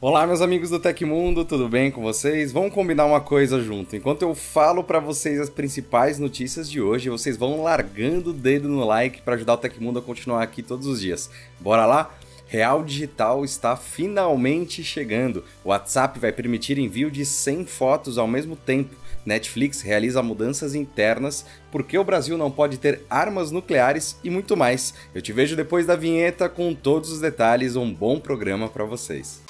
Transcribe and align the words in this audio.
Olá, 0.00 0.24
meus 0.28 0.40
amigos 0.40 0.70
do 0.70 0.78
Tecmundo, 0.78 1.44
tudo 1.44 1.68
bem 1.68 1.90
com 1.90 2.00
vocês? 2.00 2.52
Vamos 2.52 2.72
combinar 2.72 3.04
uma 3.04 3.20
coisa 3.20 3.60
junto. 3.60 3.96
Enquanto 3.96 4.22
eu 4.22 4.32
falo 4.32 4.84
para 4.84 5.00
vocês 5.00 5.40
as 5.40 5.50
principais 5.50 6.20
notícias 6.20 6.70
de 6.70 6.80
hoje, 6.80 7.10
vocês 7.10 7.36
vão 7.36 7.64
largando 7.64 8.30
o 8.30 8.32
dedo 8.32 8.68
no 8.68 8.84
like 8.84 9.20
para 9.22 9.34
ajudar 9.34 9.54
o 9.54 9.58
Tecmundo 9.58 9.98
a 9.98 10.02
continuar 10.02 10.40
aqui 10.40 10.62
todos 10.62 10.86
os 10.86 11.00
dias. 11.00 11.28
Bora 11.58 11.84
lá? 11.84 12.14
Real 12.46 12.84
Digital 12.84 13.44
está 13.44 13.74
finalmente 13.74 14.84
chegando. 14.84 15.42
O 15.64 15.70
WhatsApp 15.70 16.20
vai 16.20 16.30
permitir 16.30 16.78
envio 16.78 17.10
de 17.10 17.26
100 17.26 17.66
fotos 17.66 18.18
ao 18.18 18.28
mesmo 18.28 18.54
tempo. 18.54 18.94
Netflix 19.26 19.80
realiza 19.80 20.22
mudanças 20.22 20.76
internas, 20.76 21.44
porque 21.72 21.98
o 21.98 22.04
Brasil 22.04 22.38
não 22.38 22.52
pode 22.52 22.78
ter 22.78 23.02
armas 23.10 23.50
nucleares 23.50 24.16
e 24.22 24.30
muito 24.30 24.56
mais. 24.56 24.94
Eu 25.12 25.20
te 25.20 25.32
vejo 25.32 25.56
depois 25.56 25.86
da 25.86 25.96
vinheta 25.96 26.48
com 26.48 26.72
todos 26.72 27.10
os 27.10 27.20
detalhes, 27.20 27.74
um 27.74 27.92
bom 27.92 28.20
programa 28.20 28.68
para 28.68 28.84
vocês. 28.84 29.42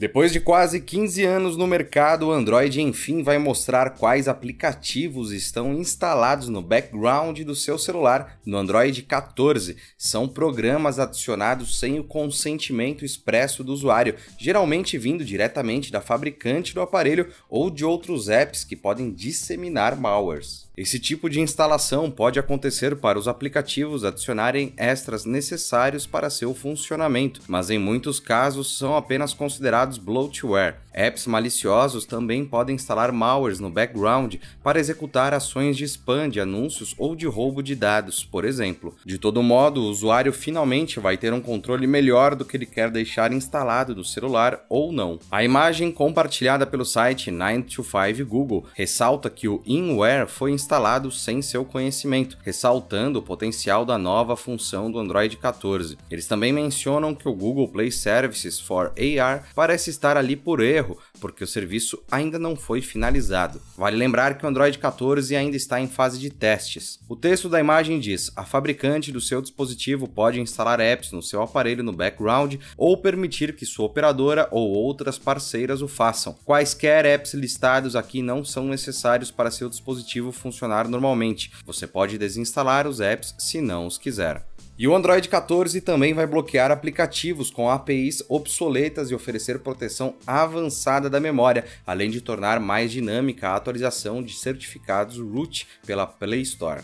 Depois 0.00 0.32
de 0.32 0.40
quase 0.40 0.80
15 0.80 1.26
anos 1.26 1.58
no 1.58 1.66
mercado, 1.66 2.28
o 2.28 2.32
Android 2.32 2.80
enfim 2.80 3.22
vai 3.22 3.36
mostrar 3.36 3.90
quais 3.90 4.28
aplicativos 4.28 5.30
estão 5.30 5.74
instalados 5.74 6.48
no 6.48 6.62
background 6.62 7.40
do 7.40 7.54
seu 7.54 7.76
celular 7.76 8.40
no 8.46 8.56
Android 8.56 9.02
14. 9.02 9.76
São 9.98 10.26
programas 10.26 10.98
adicionados 10.98 11.78
sem 11.78 12.00
o 12.00 12.04
consentimento 12.04 13.04
expresso 13.04 13.62
do 13.62 13.74
usuário, 13.74 14.14
geralmente 14.38 14.96
vindo 14.96 15.22
diretamente 15.22 15.92
da 15.92 16.00
fabricante 16.00 16.74
do 16.74 16.80
aparelho 16.80 17.30
ou 17.46 17.68
de 17.68 17.84
outros 17.84 18.30
apps 18.30 18.64
que 18.64 18.74
podem 18.74 19.12
disseminar 19.12 20.00
malwares. 20.00 20.69
Esse 20.80 20.98
tipo 20.98 21.28
de 21.28 21.42
instalação 21.42 22.10
pode 22.10 22.38
acontecer 22.38 22.96
para 22.96 23.18
os 23.18 23.28
aplicativos 23.28 24.02
adicionarem 24.02 24.72
extras 24.78 25.26
necessários 25.26 26.06
para 26.06 26.30
seu 26.30 26.54
funcionamento, 26.54 27.42
mas 27.46 27.68
em 27.68 27.78
muitos 27.78 28.18
casos 28.18 28.78
são 28.78 28.96
apenas 28.96 29.34
considerados 29.34 29.98
bloatware. 29.98 30.76
Apps 30.92 31.26
maliciosos 31.26 32.04
também 32.04 32.44
podem 32.44 32.74
instalar 32.74 33.12
malwares 33.12 33.60
no 33.60 33.70
background 33.70 34.36
para 34.62 34.80
executar 34.80 35.34
ações 35.34 35.76
de 35.76 35.84
spam 35.84 36.28
de 36.28 36.40
anúncios 36.40 36.94
ou 36.98 37.14
de 37.14 37.26
roubo 37.26 37.62
de 37.62 37.74
dados, 37.74 38.24
por 38.24 38.44
exemplo. 38.44 38.94
De 39.04 39.18
todo 39.18 39.42
modo, 39.42 39.82
o 39.82 39.88
usuário 39.88 40.32
finalmente 40.32 40.98
vai 40.98 41.16
ter 41.16 41.32
um 41.32 41.40
controle 41.40 41.86
melhor 41.86 42.34
do 42.34 42.44
que 42.44 42.56
ele 42.56 42.66
quer 42.66 42.90
deixar 42.90 43.32
instalado 43.32 43.94
no 43.94 44.04
celular 44.04 44.64
ou 44.68 44.92
não. 44.92 45.18
A 45.30 45.44
imagem 45.44 45.92
compartilhada 45.92 46.66
pelo 46.66 46.84
site 46.84 47.30
925 47.30 48.40
Google 48.40 48.64
ressalta 48.74 49.28
que 49.28 49.48
o 49.48 49.60
InWare 49.66 50.26
foi 50.28 50.52
instalado 50.52 51.10
sem 51.10 51.42
seu 51.42 51.64
conhecimento, 51.64 52.38
ressaltando 52.42 53.18
o 53.18 53.22
potencial 53.22 53.84
da 53.84 53.98
nova 53.98 54.36
função 54.36 54.90
do 54.90 54.98
Android 54.98 55.36
14. 55.36 55.98
Eles 56.10 56.26
também 56.26 56.52
mencionam 56.52 57.14
que 57.14 57.28
o 57.28 57.34
Google 57.34 57.68
Play 57.68 57.90
Services 57.90 58.58
for 58.58 58.92
AR 58.96 59.44
parece 59.54 59.90
estar 59.90 60.16
ali 60.16 60.36
por 60.36 60.60
erro, 60.60 60.79
porque 61.20 61.44
o 61.44 61.46
serviço 61.46 62.02
ainda 62.10 62.38
não 62.38 62.56
foi 62.56 62.80
finalizado. 62.80 63.60
Vale 63.76 63.96
lembrar 63.96 64.36
que 64.36 64.44
o 64.44 64.48
Android 64.48 64.78
14 64.78 65.34
ainda 65.36 65.56
está 65.56 65.80
em 65.80 65.88
fase 65.88 66.18
de 66.18 66.30
testes. 66.30 66.98
O 67.08 67.16
texto 67.16 67.48
da 67.48 67.60
imagem 67.60 67.98
diz: 67.98 68.30
a 68.36 68.44
fabricante 68.44 69.12
do 69.12 69.20
seu 69.20 69.40
dispositivo 69.40 70.08
pode 70.08 70.40
instalar 70.40 70.80
apps 70.80 71.12
no 71.12 71.22
seu 71.22 71.42
aparelho 71.42 71.82
no 71.82 71.92
background 71.92 72.56
ou 72.76 72.96
permitir 72.96 73.54
que 73.54 73.66
sua 73.66 73.86
operadora 73.86 74.48
ou 74.50 74.70
outras 74.70 75.18
parceiras 75.18 75.82
o 75.82 75.88
façam. 75.88 76.36
Quaisquer 76.44 77.04
apps 77.04 77.34
listados 77.34 77.96
aqui 77.96 78.22
não 78.22 78.44
são 78.44 78.66
necessários 78.66 79.30
para 79.30 79.50
seu 79.50 79.68
dispositivo 79.68 80.32
funcionar 80.32 80.88
normalmente. 80.88 81.52
Você 81.64 81.86
pode 81.86 82.18
desinstalar 82.18 82.86
os 82.86 83.00
apps 83.00 83.34
se 83.38 83.60
não 83.60 83.86
os 83.86 83.98
quiser. 83.98 84.49
E 84.80 84.88
o 84.88 84.94
Android 84.94 85.28
14 85.28 85.78
também 85.82 86.14
vai 86.14 86.26
bloquear 86.26 86.70
aplicativos 86.70 87.50
com 87.50 87.68
APIs 87.68 88.22
obsoletas 88.30 89.10
e 89.10 89.14
oferecer 89.14 89.58
proteção 89.58 90.14
avançada 90.26 91.10
da 91.10 91.20
memória, 91.20 91.66
além 91.86 92.08
de 92.08 92.22
tornar 92.22 92.58
mais 92.58 92.90
dinâmica 92.90 93.50
a 93.50 93.56
atualização 93.56 94.22
de 94.22 94.32
certificados 94.32 95.18
root 95.18 95.68
pela 95.84 96.06
Play 96.06 96.40
Store. 96.40 96.80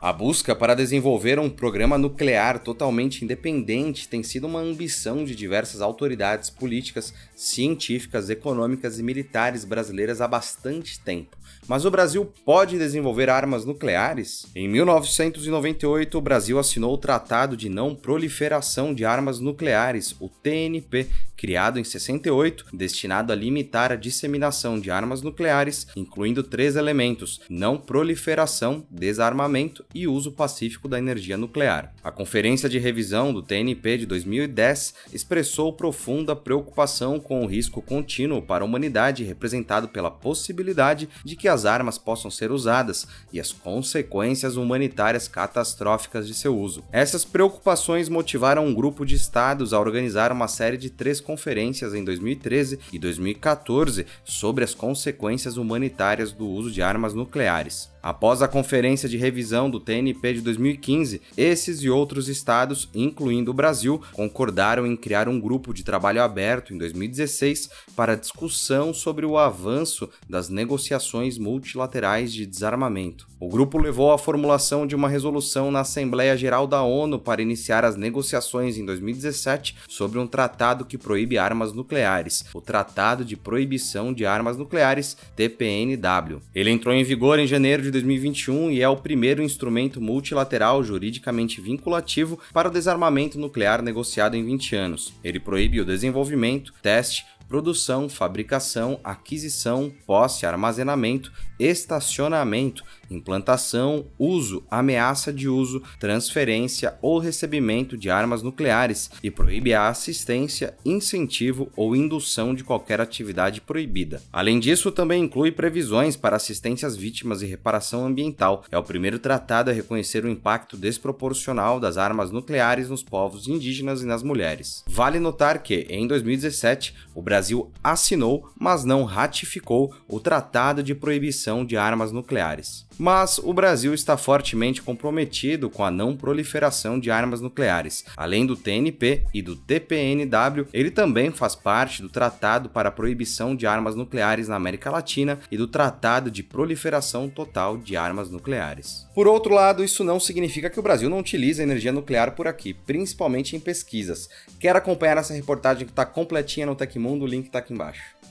A 0.00 0.10
busca 0.10 0.56
para 0.56 0.74
desenvolver 0.74 1.38
um 1.38 1.50
programa 1.50 1.98
nuclear 1.98 2.58
totalmente 2.58 3.22
independente 3.22 4.08
tem 4.08 4.22
sido 4.22 4.46
uma 4.46 4.60
ambição 4.60 5.22
de 5.22 5.36
diversas 5.36 5.82
autoridades 5.82 6.48
políticas, 6.48 7.12
científicas, 7.36 8.30
econômicas 8.30 8.98
e 8.98 9.02
militares 9.02 9.66
brasileiras 9.66 10.22
há 10.22 10.26
bastante 10.26 10.98
tempo. 10.98 11.36
Mas 11.68 11.84
o 11.84 11.90
Brasil 11.90 12.30
pode 12.44 12.76
desenvolver 12.76 13.30
armas 13.30 13.64
nucleares? 13.64 14.46
Em 14.54 14.68
1998, 14.68 16.18
o 16.18 16.20
Brasil 16.20 16.58
assinou 16.58 16.94
o 16.94 16.98
Tratado 16.98 17.56
de 17.56 17.68
Não 17.68 17.94
Proliferação 17.94 18.92
de 18.92 19.04
Armas 19.04 19.38
Nucleares, 19.38 20.14
o 20.20 20.28
TNP, 20.28 21.08
criado 21.42 21.80
em 21.80 21.82
68, 21.82 22.66
destinado 22.72 23.32
a 23.32 23.34
limitar 23.34 23.90
a 23.90 23.96
disseminação 23.96 24.78
de 24.78 24.92
armas 24.92 25.22
nucleares, 25.22 25.88
incluindo 25.96 26.40
três 26.40 26.76
elementos: 26.76 27.40
não 27.50 27.76
proliferação, 27.76 28.86
desarmamento 28.88 29.84
e 29.92 30.06
uso 30.06 30.30
pacífico 30.30 30.86
da 30.86 30.98
energia 30.98 31.36
nuclear. 31.36 31.92
A 32.04 32.12
Conferência 32.12 32.68
de 32.68 32.78
Revisão 32.78 33.32
do 33.32 33.42
TNP 33.42 33.98
de 33.98 34.06
2010 34.06 34.94
expressou 35.12 35.72
profunda 35.72 36.36
preocupação 36.36 37.18
com 37.18 37.42
o 37.42 37.48
risco 37.48 37.82
contínuo 37.82 38.40
para 38.40 38.62
a 38.62 38.64
humanidade 38.64 39.24
representado 39.24 39.88
pela 39.88 40.12
possibilidade 40.12 41.08
de 41.24 41.34
que 41.34 41.48
as 41.48 41.66
armas 41.66 41.98
possam 41.98 42.30
ser 42.30 42.52
usadas 42.52 43.08
e 43.32 43.40
as 43.40 43.50
consequências 43.50 44.54
humanitárias 44.56 45.26
catastróficas 45.26 46.28
de 46.28 46.34
seu 46.34 46.56
uso. 46.56 46.84
Essas 46.92 47.24
preocupações 47.24 48.08
motivaram 48.08 48.64
um 48.64 48.72
grupo 48.72 49.04
de 49.04 49.16
estados 49.16 49.72
a 49.72 49.80
organizar 49.80 50.30
uma 50.30 50.46
série 50.46 50.76
de 50.76 50.88
três 50.88 51.20
conferências 51.32 51.94
em 51.94 52.04
2013 52.04 52.78
e 52.92 52.98
2014 52.98 54.06
sobre 54.22 54.64
as 54.64 54.74
consequências 54.74 55.56
humanitárias 55.56 56.30
do 56.30 56.46
uso 56.46 56.70
de 56.70 56.82
armas 56.82 57.14
nucleares. 57.14 57.91
Após 58.02 58.42
a 58.42 58.48
conferência 58.48 59.08
de 59.08 59.16
revisão 59.16 59.70
do 59.70 59.78
TNP 59.78 60.34
de 60.34 60.40
2015, 60.40 61.22
esses 61.36 61.82
e 61.82 61.88
outros 61.88 62.28
estados, 62.28 62.88
incluindo 62.92 63.52
o 63.52 63.54
Brasil, 63.54 64.02
concordaram 64.12 64.84
em 64.84 64.96
criar 64.96 65.28
um 65.28 65.38
grupo 65.38 65.72
de 65.72 65.84
trabalho 65.84 66.20
aberto 66.20 66.74
em 66.74 66.78
2016 66.78 67.70
para 67.94 68.16
discussão 68.16 68.92
sobre 68.92 69.24
o 69.24 69.38
avanço 69.38 70.10
das 70.28 70.48
negociações 70.48 71.38
multilaterais 71.38 72.32
de 72.32 72.44
desarmamento. 72.44 73.30
O 73.38 73.48
grupo 73.48 73.76
levou 73.76 74.12
à 74.12 74.18
formulação 74.18 74.86
de 74.86 74.94
uma 74.94 75.08
resolução 75.08 75.70
na 75.70 75.80
Assembleia 75.80 76.36
Geral 76.36 76.64
da 76.64 76.82
ONU 76.82 77.18
para 77.18 77.42
iniciar 77.42 77.84
as 77.84 77.96
negociações 77.96 78.78
em 78.78 78.84
2017 78.84 79.76
sobre 79.88 80.18
um 80.20 80.28
tratado 80.28 80.84
que 80.84 80.96
proíbe 80.96 81.38
armas 81.38 81.72
nucleares, 81.72 82.44
o 82.54 82.60
Tratado 82.60 83.24
de 83.24 83.36
Proibição 83.36 84.12
de 84.12 84.24
Armas 84.24 84.56
Nucleares, 84.56 85.16
TPNW. 85.34 86.40
Ele 86.54 86.70
entrou 86.70 86.94
em 86.94 87.02
vigor 87.02 87.40
em 87.40 87.46
janeiro 87.46 87.82
de 87.82 87.90
2021 87.92 88.72
e 88.72 88.82
é 88.82 88.88
o 88.88 88.96
primeiro 88.96 89.40
instrumento 89.42 90.00
multilateral 90.00 90.82
juridicamente 90.82 91.60
vinculativo 91.60 92.40
para 92.52 92.68
o 92.68 92.72
desarmamento 92.72 93.38
nuclear 93.38 93.80
negociado 93.82 94.34
em 94.34 94.44
20 94.44 94.74
anos. 94.74 95.14
Ele 95.22 95.38
proíbe 95.38 95.80
o 95.80 95.84
desenvolvimento, 95.84 96.74
teste, 96.82 97.24
produção, 97.52 98.08
fabricação, 98.08 98.98
aquisição, 99.04 99.92
posse, 100.06 100.46
armazenamento, 100.46 101.30
estacionamento, 101.58 102.82
implantação, 103.14 104.06
uso, 104.18 104.64
ameaça 104.70 105.32
de 105.32 105.48
uso, 105.48 105.82
transferência 105.98 106.94
ou 107.00 107.18
recebimento 107.18 107.96
de 107.96 108.10
armas 108.10 108.42
nucleares 108.42 109.10
e 109.22 109.30
proíbe 109.30 109.74
a 109.74 109.88
assistência, 109.88 110.74
incentivo 110.84 111.70
ou 111.76 111.94
indução 111.94 112.54
de 112.54 112.64
qualquer 112.64 113.00
atividade 113.00 113.60
proibida. 113.60 114.22
Além 114.32 114.58
disso, 114.58 114.90
também 114.90 115.24
inclui 115.24 115.52
previsões 115.52 116.16
para 116.16 116.36
assistência 116.36 116.86
às 116.86 116.96
vítimas 116.96 117.42
e 117.42 117.46
reparação 117.46 118.06
ambiental. 118.06 118.64
É 118.70 118.78
o 118.78 118.82
primeiro 118.82 119.18
tratado 119.18 119.70
a 119.70 119.74
reconhecer 119.74 120.24
o 120.24 120.28
impacto 120.28 120.76
desproporcional 120.76 121.78
das 121.78 121.96
armas 121.96 122.30
nucleares 122.30 122.88
nos 122.88 123.02
povos 123.02 123.48
indígenas 123.48 124.02
e 124.02 124.06
nas 124.06 124.22
mulheres. 124.22 124.84
Vale 124.86 125.18
notar 125.18 125.62
que, 125.62 125.86
em 125.88 126.06
2017, 126.06 126.94
o 127.14 127.22
Brasil 127.22 127.70
assinou, 127.82 128.50
mas 128.58 128.84
não 128.84 129.04
ratificou, 129.04 129.94
o 130.08 130.20
Tratado 130.20 130.82
de 130.82 130.94
Proibição 130.94 131.64
de 131.64 131.76
Armas 131.76 132.12
Nucleares. 132.12 132.86
Mas 133.02 133.38
o 133.38 133.52
Brasil 133.52 133.92
está 133.92 134.16
fortemente 134.16 134.80
comprometido 134.80 135.68
com 135.68 135.84
a 135.84 135.90
não 135.90 136.16
proliferação 136.16 137.00
de 137.00 137.10
armas 137.10 137.40
nucleares. 137.40 138.04
Além 138.16 138.46
do 138.46 138.54
TNP 138.54 139.24
e 139.34 139.42
do 139.42 139.56
TPNW, 139.56 140.68
ele 140.72 140.88
também 140.88 141.32
faz 141.32 141.56
parte 141.56 142.00
do 142.00 142.08
Tratado 142.08 142.68
para 142.68 142.90
a 142.90 142.92
Proibição 142.92 143.56
de 143.56 143.66
Armas 143.66 143.96
Nucleares 143.96 144.46
na 144.46 144.54
América 144.54 144.88
Latina 144.88 145.40
e 145.50 145.56
do 145.56 145.66
Tratado 145.66 146.30
de 146.30 146.44
Proliferação 146.44 147.28
Total 147.28 147.76
de 147.76 147.96
Armas 147.96 148.30
Nucleares. 148.30 149.04
Por 149.16 149.26
outro 149.26 149.52
lado, 149.52 149.82
isso 149.82 150.04
não 150.04 150.20
significa 150.20 150.70
que 150.70 150.78
o 150.78 150.82
Brasil 150.82 151.10
não 151.10 151.18
utilize 151.18 151.60
energia 151.60 151.90
nuclear 151.90 152.36
por 152.36 152.46
aqui, 152.46 152.72
principalmente 152.72 153.56
em 153.56 153.58
pesquisas. 153.58 154.28
Quer 154.60 154.76
acompanhar 154.76 155.16
essa 155.16 155.34
reportagem 155.34 155.86
que 155.86 155.92
está 155.92 156.06
completinha 156.06 156.66
no 156.66 156.76
Tecmundo? 156.76 157.26
link 157.26 157.46
está 157.46 157.58
aqui 157.58 157.74
embaixo. 157.74 158.22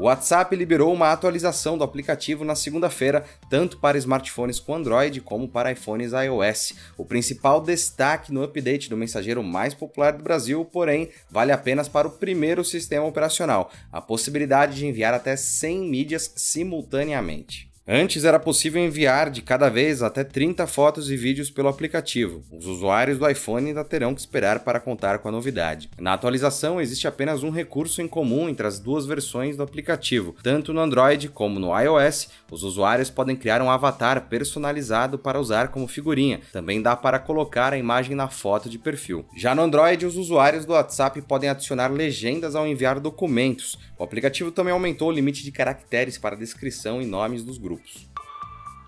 O 0.00 0.04
WhatsApp 0.04 0.56
liberou 0.56 0.94
uma 0.94 1.12
atualização 1.12 1.76
do 1.76 1.84
aplicativo 1.84 2.42
na 2.42 2.54
segunda-feira, 2.54 3.22
tanto 3.50 3.76
para 3.76 3.98
smartphones 3.98 4.58
com 4.58 4.74
Android 4.74 5.20
como 5.20 5.46
para 5.46 5.72
iPhones 5.72 6.12
iOS. 6.12 6.72
O 6.96 7.04
principal 7.04 7.60
destaque 7.60 8.32
no 8.32 8.42
update 8.42 8.88
do 8.88 8.96
mensageiro 8.96 9.42
mais 9.42 9.74
popular 9.74 10.14
do 10.14 10.24
Brasil, 10.24 10.64
porém, 10.64 11.10
vale 11.30 11.52
apenas 11.52 11.86
para 11.86 12.08
o 12.08 12.12
primeiro 12.12 12.64
sistema 12.64 13.04
operacional, 13.04 13.70
a 13.92 14.00
possibilidade 14.00 14.76
de 14.76 14.86
enviar 14.86 15.12
até 15.12 15.36
100 15.36 15.90
mídias 15.90 16.32
simultaneamente. 16.34 17.69
Antes 17.92 18.24
era 18.24 18.38
possível 18.38 18.80
enviar 18.80 19.30
de 19.30 19.42
cada 19.42 19.68
vez 19.68 20.00
até 20.00 20.22
30 20.22 20.64
fotos 20.68 21.10
e 21.10 21.16
vídeos 21.16 21.50
pelo 21.50 21.66
aplicativo. 21.66 22.40
Os 22.48 22.64
usuários 22.64 23.18
do 23.18 23.28
iPhone 23.28 23.66
ainda 23.66 23.82
terão 23.82 24.14
que 24.14 24.20
esperar 24.20 24.60
para 24.60 24.78
contar 24.78 25.18
com 25.18 25.28
a 25.28 25.32
novidade. 25.32 25.90
Na 25.98 26.12
atualização, 26.12 26.80
existe 26.80 27.08
apenas 27.08 27.42
um 27.42 27.50
recurso 27.50 28.00
em 28.00 28.06
comum 28.06 28.48
entre 28.48 28.64
as 28.64 28.78
duas 28.78 29.06
versões 29.06 29.56
do 29.56 29.64
aplicativo. 29.64 30.36
Tanto 30.40 30.72
no 30.72 30.80
Android 30.80 31.30
como 31.30 31.58
no 31.58 31.76
iOS, 31.76 32.28
os 32.48 32.62
usuários 32.62 33.10
podem 33.10 33.34
criar 33.34 33.60
um 33.60 33.68
avatar 33.68 34.28
personalizado 34.28 35.18
para 35.18 35.40
usar 35.40 35.66
como 35.72 35.88
figurinha. 35.88 36.42
Também 36.52 36.80
dá 36.80 36.94
para 36.94 37.18
colocar 37.18 37.72
a 37.72 37.76
imagem 37.76 38.14
na 38.14 38.28
foto 38.28 38.70
de 38.70 38.78
perfil. 38.78 39.24
Já 39.36 39.52
no 39.52 39.62
Android, 39.62 40.06
os 40.06 40.16
usuários 40.16 40.64
do 40.64 40.74
WhatsApp 40.74 41.20
podem 41.22 41.50
adicionar 41.50 41.88
legendas 41.88 42.54
ao 42.54 42.68
enviar 42.68 43.00
documentos. 43.00 43.76
O 43.98 44.04
aplicativo 44.04 44.52
também 44.52 44.72
aumentou 44.72 45.08
o 45.08 45.12
limite 45.12 45.42
de 45.42 45.50
caracteres 45.50 46.16
para 46.16 46.36
descrição 46.36 47.02
e 47.02 47.04
nomes 47.04 47.42
dos 47.42 47.58
grupos 47.58 47.79
grupos. 47.80 48.08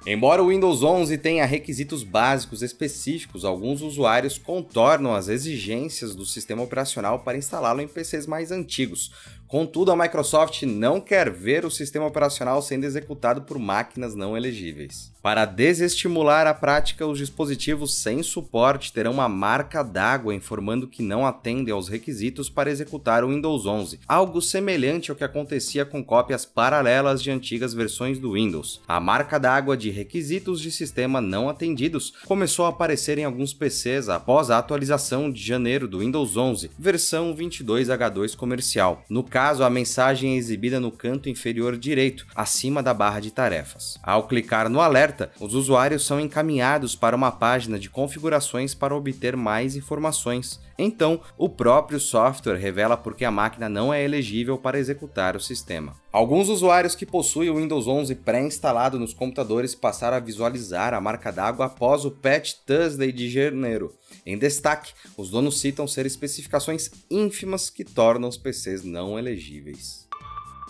Embora 0.05 0.43
o 0.43 0.49
Windows 0.49 0.83
11 0.83 1.17
tenha 1.19 1.47
requisitos 1.47 2.03
básicos 2.03 2.61
específicos, 2.61 3.45
alguns 3.45 3.83
usuários 3.83 4.37
contornam 4.37 5.15
as 5.15 5.29
exigências 5.29 6.13
do 6.13 6.27
sistema 6.27 6.63
operacional 6.63 7.21
para 7.21 7.39
instalá-lo 7.39 7.81
em 7.81 7.87
PCs 7.87 8.27
mais 8.27 8.51
antigos, 8.51 9.13
Contudo, 9.53 9.93
a 9.93 9.97
Microsoft 9.97 10.63
não 10.63 10.99
quer 10.99 11.31
ver 11.31 11.67
o 11.67 11.71
sistema 11.71 12.07
operacional 12.07 12.63
sendo 12.63 12.85
executado 12.85 13.43
por 13.43 13.59
máquinas 13.59 14.15
não 14.15 14.35
elegíveis. 14.35 15.13
Para 15.21 15.45
desestimular 15.45 16.47
a 16.47 16.55
prática, 16.55 17.07
os 17.07 17.19
dispositivos 17.19 17.95
sem 17.95 18.23
suporte 18.23 18.93
terão 18.95 19.13
uma 19.13 19.29
marca 19.29 19.83
d'água 19.83 20.35
informando 20.35 20.89
que 20.89 21.03
não 21.03 21.27
atendem 21.27 21.73
aos 21.73 21.87
requisitos 21.87 22.49
para 22.49 22.71
executar 22.71 23.23
o 23.23 23.29
Windows 23.29 23.67
11, 23.67 24.01
algo 24.09 24.41
semelhante 24.41 25.11
ao 25.11 25.17
que 25.17 25.23
acontecia 25.23 25.85
com 25.85 26.03
cópias 26.03 26.47
paralelas 26.47 27.23
de 27.23 27.31
antigas 27.31 27.75
versões 27.75 28.19
do 28.19 28.33
Windows. 28.33 28.81
A 28.89 28.99
marca 28.99 29.39
d'água 29.39 29.77
de 29.77 29.91
requisitos 29.91 30.63
de 30.63 30.73
sistema 30.73 31.21
não 31.21 31.51
atendidos 31.51 32.15
começou 32.25 32.65
a 32.65 32.71
aparecer 32.71 33.19
em 33.19 33.25
alguns 33.25 33.53
PCs 33.53 34.09
após 34.09 34.51
a 34.51 34.57
atualização 34.57 35.31
de 35.31 35.45
janeiro 35.45 35.87
do 35.87 35.99
Windows 35.99 36.39
11, 36.39 36.71
versão 36.79 37.37
22H2 37.37 38.35
comercial. 38.35 39.05
No 39.11 39.23
caso, 39.23 39.42
caso, 39.43 39.65
a 39.65 39.71
mensagem 39.71 40.35
é 40.35 40.37
exibida 40.37 40.79
no 40.79 40.93
canto 40.93 41.29
inferior 41.29 41.77
direito, 41.77 42.25
acima 42.33 42.81
da 42.81 42.95
barra 42.95 43.19
de 43.19 43.33
tarefas. 43.33 43.99
Ao 44.01 44.29
clicar 44.29 44.69
no 44.69 44.81
alerta, 44.81 45.33
os 45.41 45.53
usuários 45.53 46.07
são 46.07 46.21
encaminhados 46.21 46.95
para 46.95 47.17
uma 47.17 47.33
página 47.33 47.77
de 47.77 47.91
configurações 47.91 48.73
para 48.73 48.95
obter 48.95 49.37
mais 49.37 49.75
informações. 49.75 50.61
Então, 50.79 51.21
o 51.37 51.49
próprio 51.49 51.99
software 51.99 52.57
revela 52.57 52.97
por 52.97 53.17
que 53.17 53.25
a 53.25 53.33
máquina 53.33 53.69
não 53.69 53.93
é 53.93 54.05
elegível 54.05 54.57
para 54.57 54.79
executar 54.79 55.35
o 55.35 55.41
sistema. 55.41 56.02
Alguns 56.13 56.51
usuários 56.51 56.95
que 56.95 57.07
possuem 57.07 57.49
o 57.49 57.57
Windows 57.57 57.89
11 57.89 58.17
pré-instalado 58.17 58.99
nos 58.99 59.15
computadores 59.15 59.75
passaram 59.75 60.19
a 60.19 60.21
visualizar 60.21 60.93
a 60.93 61.01
marca 61.01 61.33
d'água 61.33 61.65
após 61.65 62.05
o 62.05 62.11
Patch 62.11 62.53
Thursday 62.67 63.11
de 63.11 63.31
janeiro. 63.31 63.95
Em 64.27 64.37
destaque, 64.37 64.93
os 65.17 65.31
donos 65.31 65.59
citam 65.59 65.89
ser 65.89 66.05
especificações 66.05 66.91
ínfimas 67.11 67.71
que 67.71 67.83
tornam 67.83 68.29
os 68.29 68.37
PCs 68.37 68.85
não 68.85 69.19
elegíveis. 69.19 70.07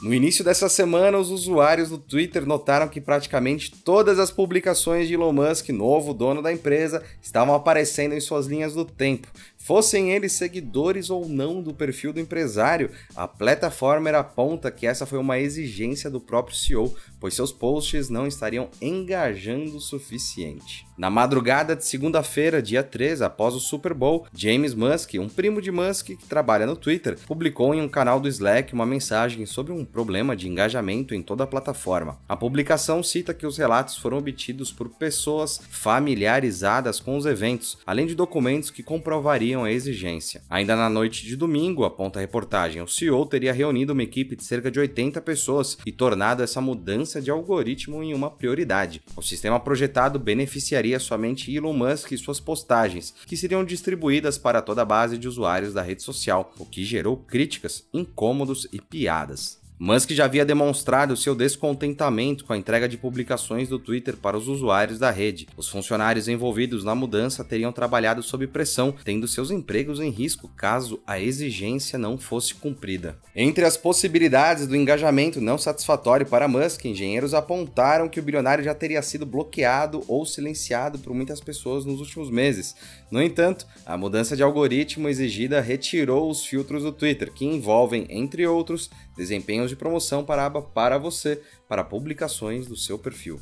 No 0.02 0.12
início 0.12 0.44
dessa 0.44 0.68
semana, 0.68 1.16
os 1.16 1.30
usuários 1.30 1.88
do 1.88 1.96
Twitter 1.96 2.44
notaram 2.44 2.88
que 2.88 3.00
praticamente 3.00 3.70
todas 3.70 4.18
as 4.18 4.32
publicações 4.32 5.06
de 5.06 5.14
Elon 5.14 5.32
Musk, 5.32 5.68
novo 5.68 6.12
dono 6.12 6.42
da 6.42 6.52
empresa, 6.52 7.04
estavam 7.22 7.54
aparecendo 7.54 8.12
em 8.12 8.20
suas 8.20 8.46
linhas 8.46 8.74
do 8.74 8.84
tempo, 8.84 9.28
Fossem 9.64 10.10
eles 10.10 10.32
seguidores 10.32 11.08
ou 11.08 11.28
não 11.28 11.62
do 11.62 11.72
perfil 11.72 12.12
do 12.12 12.18
empresário, 12.18 12.90
a 13.14 13.28
plataforma 13.28 14.10
aponta 14.10 14.72
que 14.72 14.88
essa 14.88 15.06
foi 15.06 15.20
uma 15.20 15.38
exigência 15.38 16.10
do 16.10 16.20
próprio 16.20 16.56
CEO, 16.56 16.92
pois 17.20 17.34
seus 17.34 17.52
posts 17.52 18.08
não 18.08 18.26
estariam 18.26 18.68
engajando 18.80 19.76
o 19.76 19.80
suficiente. 19.80 20.84
Na 20.98 21.08
madrugada 21.08 21.76
de 21.76 21.84
segunda-feira, 21.84 22.60
dia 22.60 22.82
3, 22.82 23.22
após 23.22 23.54
o 23.54 23.60
Super 23.60 23.94
Bowl, 23.94 24.26
James 24.34 24.74
Musk, 24.74 25.14
um 25.14 25.28
primo 25.28 25.62
de 25.62 25.70
Musk 25.70 26.06
que 26.06 26.28
trabalha 26.28 26.66
no 26.66 26.76
Twitter, 26.76 27.16
publicou 27.26 27.72
em 27.74 27.80
um 27.80 27.88
canal 27.88 28.18
do 28.18 28.28
Slack 28.28 28.72
uma 28.72 28.84
mensagem 28.84 29.46
sobre 29.46 29.72
um 29.72 29.84
problema 29.84 30.36
de 30.36 30.48
engajamento 30.48 31.14
em 31.14 31.22
toda 31.22 31.44
a 31.44 31.46
plataforma. 31.46 32.18
A 32.28 32.36
publicação 32.36 33.02
cita 33.02 33.32
que 33.32 33.46
os 33.46 33.58
relatos 33.58 33.96
foram 33.96 34.18
obtidos 34.18 34.72
por 34.72 34.88
pessoas 34.90 35.60
familiarizadas 35.70 37.00
com 37.00 37.16
os 37.16 37.26
eventos, 37.26 37.78
além 37.86 38.06
de 38.06 38.14
documentos 38.14 38.70
que 38.70 38.82
comprovariam 38.82 39.51
a 39.60 39.70
exigência. 39.70 40.42
Ainda 40.48 40.74
na 40.74 40.88
noite 40.88 41.26
de 41.26 41.36
domingo, 41.36 41.84
aponta 41.84 42.18
a 42.18 42.22
reportagem, 42.22 42.80
o 42.80 42.88
CEO 42.88 43.26
teria 43.26 43.52
reunido 43.52 43.92
uma 43.92 44.02
equipe 44.02 44.36
de 44.36 44.44
cerca 44.44 44.70
de 44.70 44.78
80 44.78 45.20
pessoas 45.20 45.78
e 45.84 45.92
tornado 45.92 46.42
essa 46.42 46.60
mudança 46.60 47.20
de 47.20 47.30
algoritmo 47.30 48.02
em 48.02 48.14
uma 48.14 48.30
prioridade. 48.30 49.02
O 49.16 49.22
sistema 49.22 49.60
projetado 49.60 50.18
beneficiaria 50.18 50.98
somente 50.98 51.54
Elon 51.54 51.72
Musk 51.72 52.12
e 52.12 52.18
suas 52.18 52.40
postagens, 52.40 53.14
que 53.26 53.36
seriam 53.36 53.64
distribuídas 53.64 54.38
para 54.38 54.62
toda 54.62 54.82
a 54.82 54.86
base 54.86 55.18
de 55.18 55.28
usuários 55.28 55.74
da 55.74 55.82
rede 55.82 56.02
social, 56.02 56.52
o 56.58 56.64
que 56.64 56.84
gerou 56.84 57.16
críticas, 57.16 57.84
incômodos 57.92 58.68
e 58.72 58.80
piadas. 58.80 59.61
Musk 59.84 60.12
já 60.12 60.26
havia 60.26 60.44
demonstrado 60.44 61.16
seu 61.16 61.34
descontentamento 61.34 62.44
com 62.44 62.52
a 62.52 62.56
entrega 62.56 62.88
de 62.88 62.96
publicações 62.96 63.68
do 63.68 63.80
Twitter 63.80 64.16
para 64.16 64.38
os 64.38 64.46
usuários 64.46 64.96
da 64.96 65.10
rede. 65.10 65.48
Os 65.56 65.68
funcionários 65.68 66.28
envolvidos 66.28 66.84
na 66.84 66.94
mudança 66.94 67.42
teriam 67.42 67.72
trabalhado 67.72 68.22
sob 68.22 68.46
pressão, 68.46 68.94
tendo 69.04 69.26
seus 69.26 69.50
empregos 69.50 69.98
em 69.98 70.08
risco 70.08 70.46
caso 70.56 71.02
a 71.04 71.18
exigência 71.18 71.98
não 71.98 72.16
fosse 72.16 72.54
cumprida. 72.54 73.18
Entre 73.34 73.64
as 73.64 73.76
possibilidades 73.76 74.68
do 74.68 74.76
engajamento 74.76 75.40
não 75.40 75.58
satisfatório 75.58 76.26
para 76.26 76.46
Musk, 76.46 76.84
engenheiros 76.84 77.34
apontaram 77.34 78.08
que 78.08 78.20
o 78.20 78.22
bilionário 78.22 78.62
já 78.62 78.76
teria 78.76 79.02
sido 79.02 79.26
bloqueado 79.26 80.04
ou 80.06 80.24
silenciado 80.24 81.00
por 81.00 81.12
muitas 81.12 81.40
pessoas 81.40 81.84
nos 81.84 81.98
últimos 81.98 82.30
meses. 82.30 82.76
No 83.12 83.22
entanto, 83.22 83.66
a 83.84 83.94
mudança 83.94 84.34
de 84.34 84.42
algoritmo 84.42 85.06
exigida 85.06 85.60
retirou 85.60 86.30
os 86.30 86.46
filtros 86.46 86.82
do 86.82 86.90
Twitter, 86.90 87.30
que 87.30 87.44
envolvem, 87.44 88.06
entre 88.08 88.46
outros, 88.46 88.88
desempenhos 89.14 89.68
de 89.68 89.76
promoção 89.76 90.24
para 90.24 90.42
a 90.42 90.46
aba 90.46 90.62
Para 90.62 90.96
Você, 90.96 91.38
para 91.68 91.84
publicações 91.84 92.66
do 92.66 92.74
seu 92.74 92.98
perfil. 92.98 93.38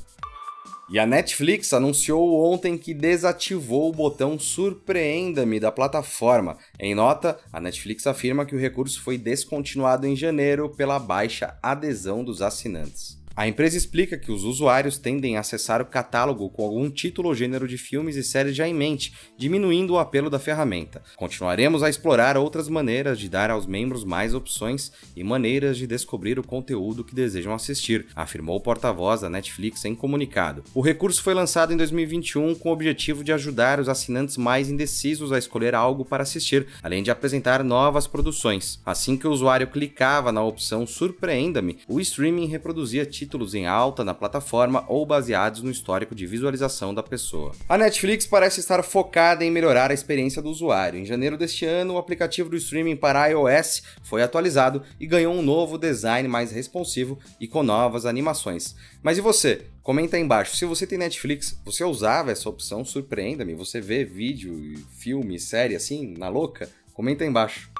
E 0.90 0.98
a 0.98 1.06
Netflix 1.06 1.72
anunciou 1.72 2.52
ontem 2.52 2.76
que 2.76 2.92
desativou 2.92 3.88
o 3.88 3.92
botão 3.92 4.36
Surpreenda-me 4.40 5.60
da 5.60 5.70
plataforma. 5.70 6.58
Em 6.76 6.92
nota, 6.92 7.38
a 7.52 7.60
Netflix 7.60 8.08
afirma 8.08 8.44
que 8.44 8.56
o 8.56 8.58
recurso 8.58 9.00
foi 9.00 9.16
descontinuado 9.16 10.04
em 10.04 10.16
janeiro 10.16 10.68
pela 10.70 10.98
baixa 10.98 11.56
adesão 11.62 12.24
dos 12.24 12.42
assinantes. 12.42 13.19
A 13.40 13.48
empresa 13.48 13.74
explica 13.74 14.18
que 14.18 14.30
os 14.30 14.44
usuários 14.44 14.98
tendem 14.98 15.38
a 15.38 15.40
acessar 15.40 15.80
o 15.80 15.86
catálogo 15.86 16.50
com 16.50 16.62
algum 16.62 16.90
título 16.90 17.28
ou 17.28 17.34
gênero 17.34 17.66
de 17.66 17.78
filmes 17.78 18.14
e 18.14 18.22
séries 18.22 18.54
já 18.54 18.68
em 18.68 18.74
mente, 18.74 19.14
diminuindo 19.34 19.94
o 19.94 19.98
apelo 19.98 20.28
da 20.28 20.38
ferramenta. 20.38 21.02
Continuaremos 21.16 21.82
a 21.82 21.88
explorar 21.88 22.36
outras 22.36 22.68
maneiras 22.68 23.18
de 23.18 23.30
dar 23.30 23.50
aos 23.50 23.64
membros 23.64 24.04
mais 24.04 24.34
opções 24.34 24.92
e 25.16 25.24
maneiras 25.24 25.78
de 25.78 25.86
descobrir 25.86 26.38
o 26.38 26.46
conteúdo 26.46 27.02
que 27.02 27.14
desejam 27.14 27.54
assistir, 27.54 28.08
afirmou 28.14 28.58
o 28.58 28.60
porta-voz 28.60 29.22
da 29.22 29.30
Netflix 29.30 29.86
em 29.86 29.94
comunicado. 29.94 30.62
O 30.74 30.82
recurso 30.82 31.22
foi 31.22 31.32
lançado 31.32 31.72
em 31.72 31.78
2021 31.78 32.56
com 32.56 32.68
o 32.68 32.72
objetivo 32.74 33.24
de 33.24 33.32
ajudar 33.32 33.80
os 33.80 33.88
assinantes 33.88 34.36
mais 34.36 34.68
indecisos 34.68 35.32
a 35.32 35.38
escolher 35.38 35.74
algo 35.74 36.04
para 36.04 36.24
assistir, 36.24 36.66
além 36.82 37.02
de 37.02 37.10
apresentar 37.10 37.64
novas 37.64 38.06
produções. 38.06 38.78
Assim 38.84 39.16
que 39.16 39.26
o 39.26 39.32
usuário 39.32 39.68
clicava 39.68 40.30
na 40.30 40.44
opção 40.44 40.86
Surpreenda-me, 40.86 41.78
o 41.88 41.98
streaming 41.98 42.44
reproduzia 42.44 43.06
títulos 43.06 43.29
títulos 43.30 43.54
em 43.54 43.64
alta 43.64 44.02
na 44.02 44.12
plataforma 44.12 44.84
ou 44.88 45.06
baseados 45.06 45.62
no 45.62 45.70
histórico 45.70 46.16
de 46.16 46.26
visualização 46.26 46.92
da 46.92 47.00
pessoa. 47.00 47.52
A 47.68 47.78
Netflix 47.78 48.26
parece 48.26 48.58
estar 48.58 48.82
focada 48.82 49.44
em 49.44 49.52
melhorar 49.52 49.92
a 49.92 49.94
experiência 49.94 50.42
do 50.42 50.50
usuário. 50.50 50.98
Em 50.98 51.04
janeiro 51.04 51.38
deste 51.38 51.64
ano, 51.64 51.94
o 51.94 51.98
aplicativo 51.98 52.50
do 52.50 52.56
streaming 52.56 52.96
para 52.96 53.28
iOS 53.28 53.82
foi 54.02 54.20
atualizado 54.20 54.82
e 54.98 55.06
ganhou 55.06 55.32
um 55.32 55.42
novo 55.42 55.78
design 55.78 56.28
mais 56.28 56.50
responsivo 56.50 57.20
e 57.38 57.46
com 57.46 57.62
novas 57.62 58.04
animações. 58.04 58.74
Mas 59.00 59.16
e 59.16 59.20
você? 59.20 59.66
Comenta 59.80 60.16
aí 60.16 60.22
embaixo. 60.22 60.56
Se 60.56 60.64
você 60.64 60.84
tem 60.84 60.98
Netflix, 60.98 61.56
você 61.64 61.84
usava 61.84 62.32
essa 62.32 62.48
opção? 62.48 62.84
Surpreenda-me. 62.84 63.54
Você 63.54 63.80
vê 63.80 64.04
vídeo, 64.04 64.74
filme, 64.98 65.38
série 65.38 65.76
assim, 65.76 66.14
na 66.18 66.28
louca? 66.28 66.68
Comenta 66.92 67.22
aí 67.22 67.30
embaixo. 67.30 67.70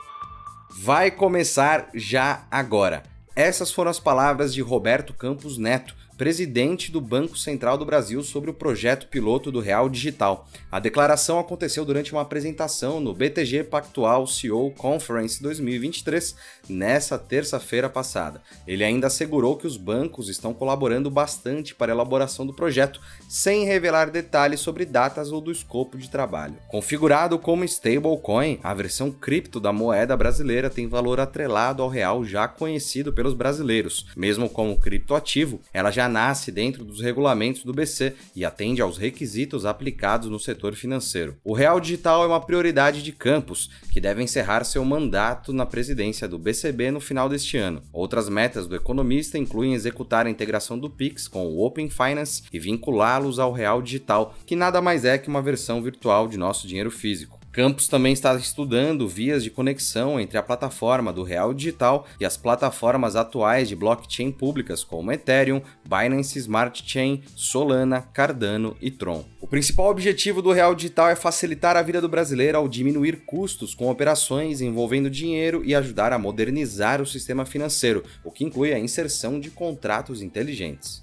Vai 0.71 1.11
começar 1.11 1.91
já 1.93 2.47
agora. 2.49 3.03
Essas 3.41 3.73
foram 3.73 3.91
as 3.91 3.99
palavras 3.99 4.53
de 4.53 4.61
Roberto 4.61 5.15
Campos 5.15 5.57
Neto, 5.57 5.97
presidente 6.21 6.93
do 6.93 7.01
Banco 7.01 7.35
Central 7.35 7.79
do 7.79 7.87
Brasil, 7.87 8.23
sobre 8.23 8.51
o 8.51 8.53
projeto 8.53 9.07
piloto 9.07 9.51
do 9.51 9.59
Real 9.59 9.89
Digital. 9.89 10.47
A 10.71 10.79
declaração 10.79 11.39
aconteceu 11.39 11.83
durante 11.83 12.13
uma 12.13 12.21
apresentação 12.21 13.01
no 13.01 13.15
BTG 13.15 13.65
Pactual 13.65 14.27
CEO 14.27 14.71
Conference 14.73 15.43
2023, 15.43 16.37
nessa 16.69 17.19
terça-feira 17.19 17.89
passada. 17.89 18.43
Ele 18.67 18.85
ainda 18.85 19.07
assegurou 19.07 19.57
que 19.57 19.67
os 19.67 19.79
bancos 19.79 20.29
estão 20.29 20.53
colaborando 20.53 21.11
bastante 21.11 21.75
para 21.75 21.91
a 21.91 21.95
elaboração 21.95 22.47
do 22.47 22.53
projeto, 22.53 23.01
sem 23.27 23.65
revelar 23.65 24.11
detalhes 24.11 24.61
sobre 24.61 24.85
datas 24.85 25.33
ou 25.33 25.41
do 25.41 25.51
escopo 25.51 25.97
de 25.97 26.11
trabalho. 26.11 26.55
Configurado 26.69 27.39
como 27.39 27.65
stablecoin, 27.65 28.61
a 28.63 28.75
versão 28.75 29.11
cripto 29.11 29.59
da 29.59 29.73
moeda 29.73 30.15
brasileira 30.19 30.69
tem 30.69 30.87
valor 30.87 31.19
atrelado 31.19 31.83
ao 31.83 31.89
real 31.89 32.27
já 32.27 32.47
conhecido 32.47 33.11
pelos 33.11 33.33
brasileiros. 33.33 34.05
Mesmo 34.15 34.51
como 34.51 34.79
criptoativo, 34.79 35.63
ela 35.73 35.91
já 35.91 36.10
nasce 36.11 36.53
dentro 36.53 36.85
dos 36.85 37.01
regulamentos 37.01 37.65
do 37.65 37.73
BC 37.73 38.15
e 38.35 38.45
atende 38.45 38.83
aos 38.83 38.99
requisitos 38.99 39.65
aplicados 39.65 40.29
no 40.29 40.39
setor 40.39 40.75
financeiro. 40.75 41.37
O 41.45 41.55
real 41.55 41.81
digital 41.81 42.25
é 42.25 42.27
uma 42.27 42.41
prioridade 42.41 43.03
de 43.03 43.13
Campos, 43.13 43.71
que 43.93 44.01
deve 44.01 44.23
encerrar 44.23 44.65
seu 44.65 44.85
mandato 44.85 45.53
na 45.53 45.65
presidência 45.65 46.29
do 46.29 46.39
BCB 46.39 46.91
no 46.91 47.01
final 47.01 47.29
deste 47.29 47.57
ano. 47.57 47.83
Outras 47.93 48.29
metas 48.29 48.67
do 48.67 48.77
economista 48.77 49.39
incluem 49.39 49.75
executar 49.75 50.27
a 50.27 50.31
integração 50.31 50.79
do 50.79 50.91
Pix 50.91 51.29
com 51.29 51.47
o 51.47 51.65
Open 51.65 51.89
Finance 51.89 52.43
e 52.53 52.59
vinculá-los 52.59 53.39
ao 53.39 53.53
real 53.53 53.81
digital, 53.81 54.35
que 54.45 54.57
nada 54.57 54.83
mais 54.83 55.05
é 55.05 55.17
que 55.17 55.29
uma 55.29 55.41
versão 55.41 55.83
virtual 55.83 56.29
de 56.29 56.37
nosso 56.37 56.67
dinheiro 56.67 56.91
físico. 56.91 57.40
Campos 57.53 57.89
também 57.89 58.13
está 58.13 58.33
estudando 58.37 59.09
vias 59.09 59.43
de 59.43 59.51
conexão 59.51 60.21
entre 60.21 60.39
a 60.39 60.43
plataforma 60.43 61.13
do 61.13 61.25
Real 61.25 61.53
Digital 61.53 62.07
e 62.21 62.25
as 62.25 62.37
plataformas 62.37 63.17
atuais 63.17 63.69
de 63.69 63.75
blockchain 63.75 64.31
públicas 64.31 64.85
como 64.85 65.11
Ethereum, 65.11 65.61
Binance 65.85 66.39
Smart 66.39 66.81
Chain, 66.87 67.25
Solana, 67.35 68.03
Cardano 68.03 68.77
e 68.81 68.89
Tron. 68.89 69.25
O 69.41 69.49
principal 69.49 69.91
objetivo 69.91 70.41
do 70.41 70.53
Real 70.53 70.77
Digital 70.77 71.09
é 71.09 71.17
facilitar 71.17 71.77
a 71.77 71.83
vida 71.83 72.01
do 72.01 72.09
brasileiro 72.09 72.57
ao 72.57 72.69
diminuir 72.69 73.25
custos 73.27 73.75
com 73.75 73.91
operações 73.91 74.61
envolvendo 74.61 75.11
dinheiro 75.11 75.63
e 75.65 75.75
ajudar 75.75 76.13
a 76.13 76.19
modernizar 76.19 77.03
o 77.03 77.07
sistema 77.07 77.45
financeiro, 77.45 78.05
o 78.23 78.31
que 78.31 78.45
inclui 78.45 78.73
a 78.73 78.79
inserção 78.79 79.41
de 79.41 79.51
contratos 79.51 80.23
inteligentes. 80.23 81.03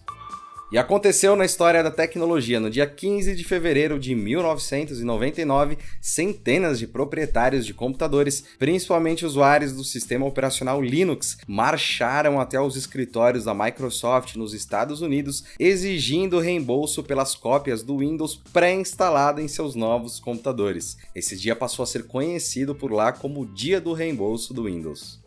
E 0.69 0.77
aconteceu 0.77 1.33
na 1.33 1.45
história 1.45 1.81
da 1.81 1.89
tecnologia. 1.89 2.59
No 2.59 2.69
dia 2.69 2.85
15 2.85 3.33
de 3.35 3.43
fevereiro 3.45 3.97
de 3.97 4.13
1999, 4.13 5.77
centenas 6.01 6.77
de 6.77 6.85
proprietários 6.85 7.65
de 7.65 7.73
computadores, 7.73 8.43
principalmente 8.59 9.25
usuários 9.25 9.71
do 9.71 9.85
sistema 9.85 10.25
operacional 10.25 10.81
Linux, 10.81 11.37
marcharam 11.47 12.37
até 12.37 12.59
os 12.59 12.75
escritórios 12.75 13.45
da 13.45 13.53
Microsoft 13.53 14.35
nos 14.35 14.53
Estados 14.53 14.99
Unidos, 14.99 15.45
exigindo 15.57 16.37
reembolso 16.37 17.01
pelas 17.01 17.33
cópias 17.33 17.81
do 17.81 17.99
Windows 17.99 18.35
pré-instalado 18.51 19.39
em 19.39 19.47
seus 19.47 19.73
novos 19.73 20.19
computadores. 20.19 20.97
Esse 21.15 21.37
dia 21.37 21.55
passou 21.55 21.83
a 21.83 21.87
ser 21.87 22.07
conhecido 22.07 22.75
por 22.75 22.91
lá 22.91 23.13
como 23.13 23.43
o 23.43 23.45
Dia 23.45 23.79
do 23.79 23.93
Reembolso 23.93 24.53
do 24.53 24.65
Windows. 24.65 25.25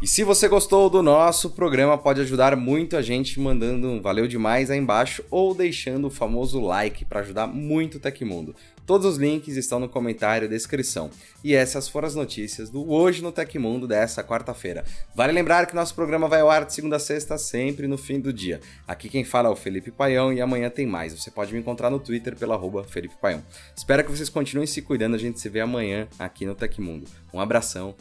E 0.00 0.06
se 0.06 0.22
você 0.22 0.46
gostou 0.46 0.88
do 0.88 1.02
nosso 1.02 1.50
programa, 1.50 1.98
pode 1.98 2.20
ajudar 2.20 2.54
muito 2.54 2.96
a 2.96 3.02
gente 3.02 3.40
mandando 3.40 3.88
um 3.88 4.00
valeu 4.00 4.28
demais 4.28 4.70
aí 4.70 4.78
embaixo 4.78 5.24
ou 5.28 5.52
deixando 5.52 6.06
o 6.06 6.10
famoso 6.10 6.60
like 6.60 7.04
para 7.04 7.18
ajudar 7.18 7.48
muito 7.48 7.96
o 7.96 8.00
Tecmundo. 8.00 8.54
Todos 8.86 9.04
os 9.04 9.16
links 9.18 9.56
estão 9.56 9.80
no 9.80 9.88
comentário 9.88 10.46
e 10.46 10.48
descrição. 10.48 11.10
E 11.42 11.52
essas 11.52 11.88
foram 11.88 12.06
as 12.06 12.14
notícias 12.14 12.70
do 12.70 12.88
Hoje 12.88 13.20
no 13.20 13.32
Tecmundo 13.32 13.88
dessa 13.88 14.22
quarta-feira. 14.22 14.84
Vale 15.16 15.32
lembrar 15.32 15.66
que 15.66 15.74
nosso 15.74 15.96
programa 15.96 16.28
vai 16.28 16.42
ao 16.42 16.50
ar 16.50 16.64
de 16.64 16.72
segunda 16.72 16.94
a 16.94 17.00
sexta, 17.00 17.36
sempre 17.36 17.88
no 17.88 17.98
fim 17.98 18.20
do 18.20 18.32
dia. 18.32 18.60
Aqui 18.86 19.08
quem 19.08 19.24
fala 19.24 19.48
é 19.48 19.52
o 19.52 19.56
Felipe 19.56 19.90
Paião 19.90 20.32
e 20.32 20.40
amanhã 20.40 20.70
tem 20.70 20.86
mais. 20.86 21.12
Você 21.12 21.28
pode 21.28 21.52
me 21.52 21.58
encontrar 21.58 21.90
no 21.90 21.98
Twitter 21.98 22.36
pela 22.36 22.54
arroba 22.54 22.84
Felipe 22.84 23.16
Paião. 23.20 23.44
Espero 23.76 24.04
que 24.04 24.12
vocês 24.12 24.28
continuem 24.28 24.68
se 24.68 24.80
cuidando, 24.80 25.16
a 25.16 25.18
gente 25.18 25.40
se 25.40 25.48
vê 25.48 25.60
amanhã 25.60 26.06
aqui 26.20 26.46
no 26.46 26.54
Tecmundo. 26.54 27.04
Um 27.34 27.40
abração, 27.40 27.96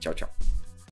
tchau, 0.00 0.12
tchau. 0.12 0.55